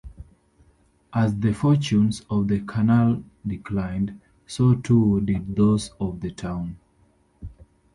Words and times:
As 1.13 1.35
the 1.37 1.53
fortunes 1.53 2.25
of 2.27 2.47
the 2.47 2.61
canal 2.61 3.23
declined, 3.45 4.19
so 4.47 4.73
too 4.73 5.21
did 5.23 5.55
those 5.55 5.91
of 5.99 6.21
the 6.21 6.31
town. 6.31 6.79